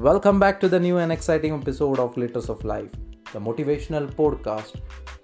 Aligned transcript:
Welcome 0.00 0.38
back 0.38 0.60
to 0.60 0.68
the 0.68 0.78
new 0.78 0.98
and 0.98 1.10
exciting 1.10 1.54
episode 1.54 1.98
of 1.98 2.16
Glitters 2.16 2.50
of 2.50 2.62
Life, 2.66 2.90
the 3.32 3.40
motivational 3.40 4.06
podcast. 4.12 4.74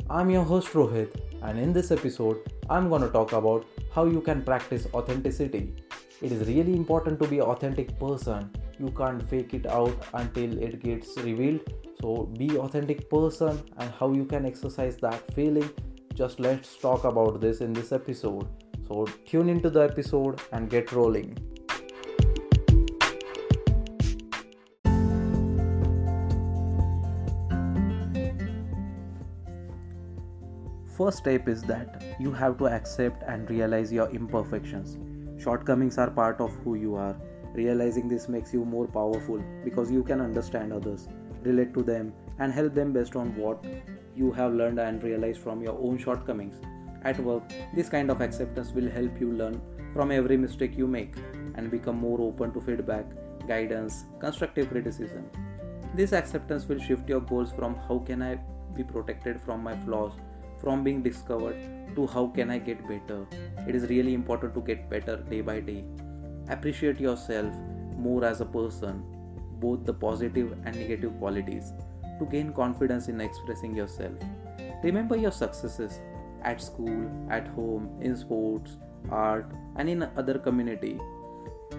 I'm 0.09 0.31
your 0.31 0.45
host 0.45 0.69
Rohit, 0.69 1.15
and 1.43 1.59
in 1.59 1.75
this 1.75 1.91
episode, 1.91 2.39
I'm 2.71 2.89
going 2.89 3.03
to 3.03 3.11
talk 3.11 3.33
about 3.33 3.67
how 3.95 4.07
you 4.07 4.23
can 4.23 4.43
practice 4.43 4.87
authenticity. 4.95 5.75
It 6.23 6.33
is 6.33 6.49
really 6.49 6.73
important 6.73 7.21
to 7.21 7.29
be 7.29 7.41
an 7.41 7.45
authentic 7.45 8.01
person. 8.01 8.51
You 8.79 8.89
can't 8.93 9.23
fake 9.29 9.53
it 9.53 9.67
out 9.67 9.95
until 10.15 10.57
it 10.57 10.83
gets 10.83 11.19
revealed. 11.19 11.61
So 12.01 12.33
be 12.39 12.57
authentic 12.57 13.11
person 13.11 13.63
and 13.77 13.93
how 14.01 14.13
you 14.15 14.25
can 14.25 14.47
exercise 14.47 14.97
that 15.03 15.35
feeling. 15.35 15.69
Just 16.15 16.41
let's 16.41 16.79
talk 16.79 17.05
about 17.05 17.43
this 17.43 17.61
in 17.61 17.75
this 17.75 17.93
episode. 17.93 18.49
So 18.89 19.07
tune 19.27 19.51
into 19.51 19.69
the 19.69 19.81
episode 19.81 20.41
and 20.51 20.71
get 20.71 20.93
rolling. 20.93 21.37
First 31.03 31.19
step 31.19 31.49
is 31.49 31.63
that 31.63 32.01
you 32.21 32.31
have 32.31 32.59
to 32.59 32.69
accept 32.69 33.25
and 33.27 33.51
realize 33.51 33.93
your 33.93 34.09
imperfections. 34.11 34.99
Shortcomings 35.43 35.99
are 35.99 36.09
part 36.09 36.41
of 36.41 36.55
who 36.63 36.77
you 36.77 36.95
are. 36.95 37.17
Realizing 37.55 38.07
this 38.09 38.29
makes 38.29 38.55
you 38.55 38.65
more 38.65 38.87
powerful 38.87 39.43
because 39.65 39.91
you 39.91 40.05
can 40.05 40.21
understand 40.21 40.73
others, 40.73 41.09
relate 41.43 41.75
to 41.75 41.83
them, 41.83 42.13
and 42.39 42.53
help 42.53 42.73
them 42.75 42.93
based 42.93 43.17
on 43.17 43.35
what 43.35 43.65
you 44.15 44.31
have 44.31 44.55
learned 44.55 44.79
and 44.79 45.03
realized 45.03 45.41
from 45.41 45.61
your 45.61 45.77
own 45.77 45.99
shortcomings. 45.99 46.61
At 47.03 47.19
work, 47.19 47.53
this 47.75 47.89
kind 47.89 48.09
of 48.09 48.21
acceptance 48.21 48.71
will 48.71 48.89
help 48.89 49.21
you 49.21 49.33
learn 49.33 49.61
from 49.95 50.13
every 50.13 50.37
mistake 50.37 50.79
you 50.79 50.87
make 50.87 51.17
and 51.57 51.69
become 51.69 51.97
more 51.97 52.21
open 52.21 52.53
to 52.53 52.61
feedback, 52.61 53.07
guidance, 53.49 54.05
constructive 54.21 54.71
criticism. 54.71 55.29
This 55.97 56.13
acceptance 56.13 56.69
will 56.69 56.79
shift 56.79 57.09
your 57.09 57.23
goals 57.23 57.51
from 57.51 57.75
how 57.89 57.99
can 57.99 58.23
I 58.23 58.37
be 58.77 58.85
protected 58.85 59.41
from 59.41 59.65
my 59.65 59.77
flaws 59.79 60.13
from 60.63 60.85
being 60.85 61.03
discovered 61.03 61.57
to 61.97 62.07
how 62.07 62.27
can 62.29 62.51
I 62.51 62.59
get 62.59 62.87
better. 62.89 63.27
It 63.69 63.75
is 63.75 63.89
really 63.89 64.15
important 64.15 64.55
to 64.55 64.61
get 64.61 64.89
better 64.89 65.17
day 65.17 65.41
by 65.41 65.61
day. 65.61 65.85
Appreciate 66.49 67.01
yourself 67.01 67.53
more 67.97 68.25
as 68.25 68.41
a 68.41 68.47
person, 68.47 69.03
both 69.61 69.85
the 69.85 69.95
positive 69.95 70.53
and 70.65 70.77
negative 70.77 71.19
qualities, 71.19 71.73
to 72.19 72.27
gain 72.27 72.53
confidence 72.53 73.09
in 73.09 73.21
expressing 73.21 73.77
yourself. 73.77 74.13
Remember 74.83 75.17
your 75.17 75.31
successes 75.31 76.01
at 76.43 76.61
school, 76.61 77.11
at 77.31 77.47
home, 77.49 77.89
in 78.01 78.17
sports, 78.17 78.79
art, 79.11 79.47
and 79.77 79.89
in 79.89 80.03
other 80.17 80.39
community. 80.39 80.99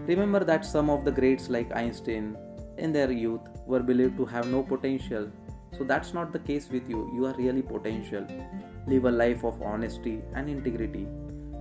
Remember 0.07 0.43
that 0.43 0.65
some 0.65 0.89
of 0.89 1.05
the 1.05 1.11
greats 1.11 1.49
like 1.49 1.75
Einstein 1.75 2.37
in 2.77 2.91
their 2.91 3.11
youth 3.11 3.41
were 3.65 3.81
believed 3.81 4.17
to 4.17 4.25
have 4.25 4.47
no 4.47 4.63
potential. 4.63 5.29
So 5.77 5.83
that's 5.83 6.13
not 6.13 6.31
the 6.31 6.39
case 6.39 6.69
with 6.69 6.89
you. 6.89 7.11
You 7.15 7.25
are 7.25 7.33
really 7.33 7.61
potential. 7.61 8.25
Live 8.87 9.05
a 9.05 9.11
life 9.11 9.43
of 9.43 9.61
honesty 9.61 10.21
and 10.35 10.49
integrity. 10.49 11.07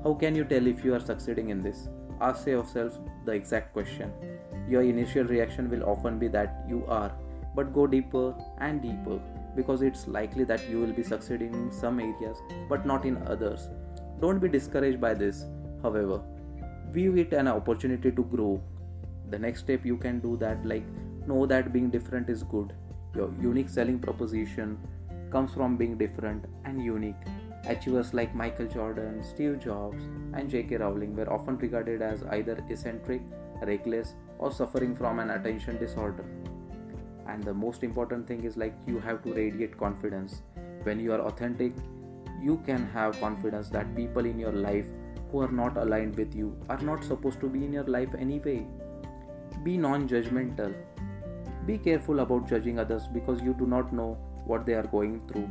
How 0.04 0.14
can 0.14 0.34
you 0.34 0.44
tell 0.44 0.66
if 0.66 0.84
you 0.84 0.94
are 0.94 1.00
succeeding 1.00 1.50
in 1.50 1.62
this? 1.62 1.88
Ask 2.20 2.46
yourself 2.46 2.98
the 3.24 3.32
exact 3.32 3.72
question. 3.72 4.12
Your 4.68 4.82
initial 4.82 5.24
reaction 5.24 5.70
will 5.70 5.84
often 5.84 6.18
be 6.18 6.28
that 6.28 6.64
you 6.68 6.84
are, 6.88 7.12
but 7.54 7.72
go 7.72 7.86
deeper 7.86 8.34
and 8.58 8.82
deeper 8.82 9.20
because 9.56 9.82
it's 9.82 10.06
likely 10.08 10.44
that 10.44 10.68
you 10.68 10.80
will 10.80 10.92
be 10.92 11.02
succeeding 11.02 11.52
in 11.54 11.70
some 11.70 12.00
areas 12.00 12.38
but 12.68 12.86
not 12.86 13.04
in 13.04 13.16
others. 13.26 13.68
Don't 14.20 14.38
be 14.38 14.48
discouraged 14.48 15.00
by 15.00 15.14
this, 15.14 15.44
however. 15.82 16.20
View 16.90 17.16
it 17.16 17.32
an 17.32 17.48
opportunity 17.48 18.10
to 18.12 18.22
grow. 18.22 18.62
The 19.30 19.38
next 19.38 19.60
step 19.60 19.84
you 19.84 19.96
can 19.96 20.20
do 20.20 20.36
that 20.38 20.64
like 20.64 20.84
know 21.26 21.46
that 21.46 21.72
being 21.72 21.90
different 21.90 22.28
is 22.28 22.42
good. 22.42 22.72
Your 23.14 23.30
unique 23.40 23.68
selling 23.68 23.98
proposition 23.98 24.78
comes 25.30 25.52
from 25.52 25.76
being 25.76 25.96
different 25.98 26.46
and 26.64 26.82
unique. 26.82 27.22
Achievers 27.66 28.12
like 28.12 28.34
Michael 28.34 28.66
Jordan, 28.66 29.22
Steve 29.22 29.60
Jobs, 29.60 30.02
and 30.34 30.50
J.K. 30.50 30.76
Rowling 30.76 31.14
were 31.14 31.32
often 31.32 31.58
regarded 31.58 32.02
as 32.02 32.24
either 32.30 32.64
eccentric, 32.68 33.22
reckless, 33.62 34.14
or 34.38 34.50
suffering 34.50 34.96
from 34.96 35.20
an 35.20 35.30
attention 35.30 35.78
disorder. 35.78 36.24
And 37.28 37.44
the 37.44 37.54
most 37.54 37.84
important 37.84 38.26
thing 38.26 38.44
is 38.44 38.56
like 38.56 38.74
you 38.86 38.98
have 38.98 39.22
to 39.22 39.32
radiate 39.32 39.78
confidence. 39.78 40.42
When 40.82 40.98
you 40.98 41.12
are 41.12 41.20
authentic, 41.20 41.72
you 42.42 42.60
can 42.66 42.86
have 42.88 43.20
confidence 43.20 43.68
that 43.68 43.94
people 43.94 44.26
in 44.26 44.38
your 44.38 44.52
life 44.52 44.86
who 45.30 45.40
are 45.40 45.52
not 45.52 45.76
aligned 45.76 46.16
with 46.16 46.34
you 46.34 46.56
are 46.68 46.78
not 46.78 47.04
supposed 47.04 47.40
to 47.40 47.48
be 47.48 47.64
in 47.64 47.72
your 47.72 47.84
life 47.84 48.14
anyway. 48.18 48.66
Be 49.62 49.76
non 49.76 50.08
judgmental. 50.08 50.74
Be 51.66 51.78
careful 51.78 52.20
about 52.20 52.48
judging 52.48 52.80
others 52.80 53.06
because 53.06 53.40
you 53.40 53.54
do 53.54 53.66
not 53.66 53.92
know 53.92 54.18
what 54.46 54.66
they 54.66 54.74
are 54.74 54.86
going 54.86 55.20
through. 55.28 55.48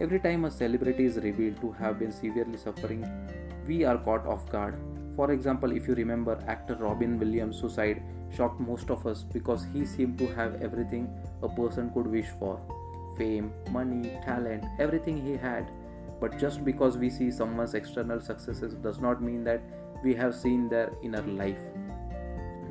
Every 0.00 0.18
time 0.18 0.46
a 0.46 0.50
celebrity 0.50 1.04
is 1.04 1.16
revealed 1.18 1.60
to 1.60 1.72
have 1.72 1.98
been 1.98 2.12
severely 2.12 2.56
suffering, 2.56 3.04
we 3.66 3.84
are 3.84 3.98
caught 3.98 4.26
off 4.26 4.50
guard. 4.50 4.74
For 5.16 5.32
example, 5.32 5.70
if 5.70 5.86
you 5.86 5.94
remember, 5.94 6.42
actor 6.48 6.76
Robin 6.76 7.18
Williams' 7.18 7.60
suicide 7.60 8.02
shocked 8.34 8.58
most 8.58 8.90
of 8.90 9.06
us 9.06 9.22
because 9.22 9.66
he 9.72 9.84
seemed 9.84 10.18
to 10.18 10.26
have 10.34 10.62
everything 10.62 11.08
a 11.42 11.48
person 11.48 11.90
could 11.90 12.06
wish 12.06 12.26
for 12.38 12.58
fame, 13.18 13.52
money, 13.70 14.10
talent, 14.24 14.64
everything 14.78 15.24
he 15.24 15.36
had. 15.36 15.70
But 16.20 16.38
just 16.38 16.64
because 16.64 16.96
we 16.96 17.10
see 17.10 17.30
someone's 17.30 17.74
external 17.74 18.20
successes 18.20 18.74
does 18.74 18.98
not 18.98 19.22
mean 19.22 19.44
that 19.44 19.60
we 20.02 20.14
have 20.14 20.34
seen 20.34 20.68
their 20.68 20.90
inner 21.02 21.22
life. 21.22 21.62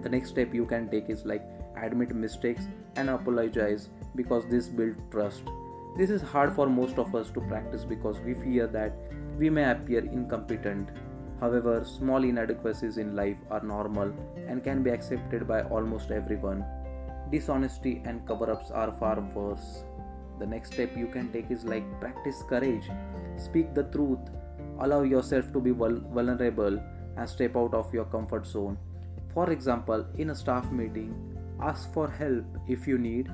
The 0.04 0.10
next 0.10 0.30
step 0.30 0.54
you 0.54 0.66
can 0.66 0.90
take 0.90 1.10
is 1.10 1.26
like 1.26 1.44
admit 1.82 2.14
mistakes 2.14 2.68
and 2.96 3.10
apologize 3.10 3.90
because 4.16 4.46
this 4.46 4.68
builds 4.68 5.00
trust. 5.12 5.44
This 5.98 6.10
is 6.10 6.22
hard 6.22 6.54
for 6.54 6.68
most 6.68 7.00
of 7.00 7.16
us 7.16 7.30
to 7.32 7.42
practice 7.42 7.86
because 7.86 8.20
we 8.20 8.34
fear 8.34 8.68
that 8.68 8.94
we 9.38 9.50
may 9.50 9.70
appear 9.72 10.00
incompetent. 10.00 10.90
However, 11.40 11.84
small 11.84 12.24
inadequacies 12.24 12.98
in 12.98 13.16
life 13.16 13.38
are 13.50 13.62
normal 13.62 14.14
and 14.48 14.64
can 14.64 14.84
be 14.84 14.92
accepted 14.92 15.48
by 15.48 15.62
almost 15.64 16.12
everyone. 16.12 16.66
Dishonesty 17.32 18.02
and 18.06 18.28
cover 18.28 18.52
ups 18.52 18.72
are 18.72 18.96
far 19.00 19.20
worse. 19.34 19.84
The 20.40 20.46
next 20.46 20.74
step 20.74 20.98
you 20.98 21.08
can 21.08 21.32
take 21.32 21.50
is 21.50 21.64
like 21.64 21.84
practice 22.00 22.44
courage, 22.50 22.90
speak 23.38 23.74
the 23.74 23.84
truth, 23.84 24.20
allow 24.80 25.04
yourself 25.04 25.52
to 25.54 25.60
be 25.60 25.72
vulnerable, 25.72 26.82
and 27.18 27.30
step 27.30 27.56
out 27.56 27.74
of 27.74 27.94
your 27.94 28.06
comfort 28.06 28.46
zone. 28.46 28.78
For 29.34 29.50
example, 29.52 30.06
in 30.18 30.30
a 30.30 30.36
staff 30.36 30.72
meeting, 30.72 31.14
ask 31.62 31.92
for 31.94 32.10
help 32.10 32.46
if 32.68 32.88
you 32.88 32.98
need 32.98 33.30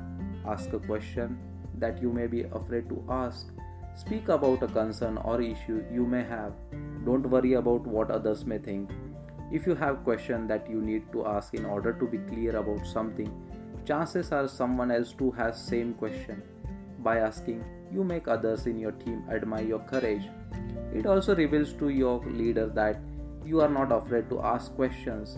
Ask 0.45 0.73
a 0.73 0.79
question 0.79 1.37
that 1.77 2.01
you 2.01 2.11
may 2.11 2.27
be 2.27 2.43
afraid 2.43 2.89
to 2.89 3.03
ask. 3.09 3.47
Speak 3.95 4.29
about 4.29 4.63
a 4.63 4.67
concern 4.67 5.17
or 5.17 5.41
issue 5.41 5.83
you 5.91 6.05
may 6.05 6.23
have. 6.23 6.53
Don't 7.05 7.29
worry 7.29 7.53
about 7.53 7.85
what 7.85 8.09
others 8.09 8.45
may 8.45 8.57
think. 8.57 8.89
If 9.51 9.67
you 9.67 9.75
have 9.75 10.03
question 10.03 10.47
that 10.47 10.69
you 10.69 10.81
need 10.81 11.11
to 11.11 11.25
ask 11.25 11.53
in 11.53 11.65
order 11.65 11.93
to 11.93 12.05
be 12.05 12.19
clear 12.19 12.55
about 12.55 12.85
something, 12.85 13.31
chances 13.85 14.31
are 14.31 14.47
someone 14.47 14.91
else 14.91 15.11
too 15.11 15.31
has 15.31 15.61
same 15.61 15.93
question. 15.93 16.41
By 16.99 17.17
asking, 17.17 17.63
you 17.91 18.03
make 18.03 18.27
others 18.27 18.65
in 18.65 18.79
your 18.79 18.91
team 18.91 19.23
admire 19.29 19.63
your 19.63 19.79
courage. 19.79 20.23
It 20.93 21.05
also 21.05 21.35
reveals 21.35 21.73
to 21.73 21.89
your 21.89 22.19
leader 22.25 22.67
that 22.67 22.99
you 23.45 23.61
are 23.61 23.69
not 23.69 23.91
afraid 23.91 24.29
to 24.29 24.41
ask 24.41 24.73
questions 24.75 25.37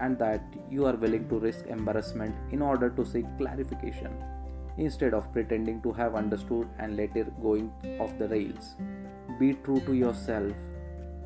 and 0.00 0.18
that 0.18 0.42
you 0.70 0.86
are 0.86 0.96
willing 0.96 1.28
to 1.28 1.38
risk 1.38 1.66
embarrassment 1.66 2.34
in 2.52 2.62
order 2.62 2.90
to 2.90 3.04
seek 3.04 3.26
clarification 3.38 4.12
instead 4.78 5.14
of 5.14 5.30
pretending 5.32 5.80
to 5.82 5.92
have 5.92 6.14
understood 6.14 6.68
and 6.78 6.96
later 6.96 7.24
going 7.42 7.70
off 8.00 8.16
the 8.18 8.28
rails. 8.28 8.74
Be 9.38 9.54
true 9.64 9.80
to 9.80 9.94
yourself. 9.94 10.52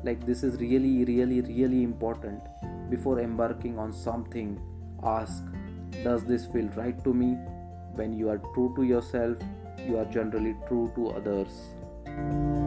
Like 0.03 0.25
this 0.25 0.43
is 0.43 0.59
really, 0.59 1.05
really, 1.05 1.41
really 1.41 1.83
important. 1.83 2.41
Before 2.89 3.19
embarking 3.19 3.79
on 3.79 3.93
something, 3.93 4.59
ask 5.03 5.43
Does 6.03 6.25
this 6.25 6.45
feel 6.45 6.67
right 6.75 7.03
to 7.03 7.13
me? 7.13 7.37
When 7.95 8.13
you 8.13 8.29
are 8.29 8.39
true 8.53 8.73
to 8.75 8.83
yourself, 8.83 9.37
you 9.87 9.97
are 9.97 10.05
generally 10.05 10.55
true 10.67 10.91
to 10.95 11.09
others. 11.11 12.64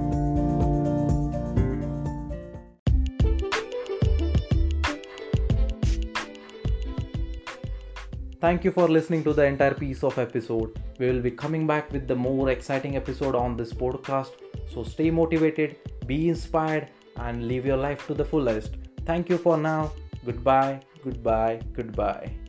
Thank 8.41 8.63
you 8.63 8.71
for 8.71 8.89
listening 8.89 9.25
to 9.25 9.33
the 9.33 9.45
entire 9.45 9.75
piece 9.75 10.05
of 10.05 10.17
episode. 10.17 10.79
We 11.01 11.11
will 11.11 11.21
be 11.21 11.33
coming 11.33 11.67
back 11.67 11.91
with 11.93 12.07
the 12.07 12.15
more 12.15 12.51
exciting 12.51 12.95
episode 12.97 13.35
on 13.35 13.57
this 13.57 13.73
podcast. 13.73 14.31
So 14.73 14.85
stay 14.85 15.11
motivated, 15.11 15.77
be 16.07 16.29
inspired, 16.29 16.89
and 17.17 17.49
live 17.49 17.67
your 17.67 17.77
life 17.77 18.07
to 18.07 18.15
the 18.15 18.25
fullest. 18.25 18.77
Thank 19.05 19.29
you 19.29 19.39
for 19.39 19.57
now. 19.57 19.91
Goodbye, 20.25 20.81
goodbye, 21.03 21.61
goodbye. 21.73 22.48